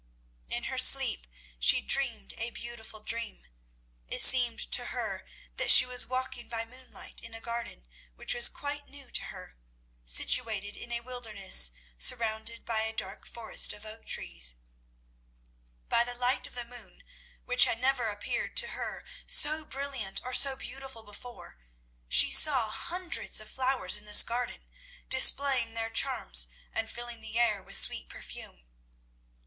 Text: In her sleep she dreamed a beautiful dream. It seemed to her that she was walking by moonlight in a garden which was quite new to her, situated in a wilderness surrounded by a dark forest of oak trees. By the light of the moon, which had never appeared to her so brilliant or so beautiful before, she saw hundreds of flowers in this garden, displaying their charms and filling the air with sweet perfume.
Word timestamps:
In 0.49 0.63
her 0.63 0.79
sleep 0.79 1.27
she 1.59 1.79
dreamed 1.79 2.33
a 2.39 2.49
beautiful 2.49 3.01
dream. 3.01 3.45
It 4.07 4.19
seemed 4.21 4.57
to 4.71 4.85
her 4.85 5.27
that 5.57 5.69
she 5.69 5.85
was 5.85 6.07
walking 6.07 6.49
by 6.49 6.65
moonlight 6.65 7.21
in 7.21 7.35
a 7.35 7.39
garden 7.39 7.85
which 8.15 8.33
was 8.33 8.49
quite 8.49 8.87
new 8.87 9.11
to 9.11 9.25
her, 9.25 9.57
situated 10.03 10.75
in 10.75 10.91
a 10.91 11.01
wilderness 11.01 11.69
surrounded 11.99 12.65
by 12.65 12.79
a 12.81 12.93
dark 12.95 13.27
forest 13.27 13.73
of 13.73 13.85
oak 13.85 14.05
trees. 14.07 14.55
By 15.87 16.03
the 16.03 16.15
light 16.15 16.47
of 16.47 16.55
the 16.55 16.65
moon, 16.65 17.03
which 17.45 17.65
had 17.65 17.79
never 17.79 18.07
appeared 18.07 18.57
to 18.57 18.69
her 18.69 19.05
so 19.27 19.63
brilliant 19.63 20.19
or 20.23 20.33
so 20.33 20.55
beautiful 20.55 21.03
before, 21.03 21.59
she 22.09 22.31
saw 22.31 22.71
hundreds 22.71 23.39
of 23.39 23.49
flowers 23.51 23.97
in 23.97 24.05
this 24.05 24.23
garden, 24.23 24.67
displaying 25.09 25.75
their 25.75 25.91
charms 25.91 26.47
and 26.73 26.89
filling 26.89 27.21
the 27.21 27.37
air 27.37 27.61
with 27.61 27.77
sweet 27.77 28.09
perfume. 28.09 28.65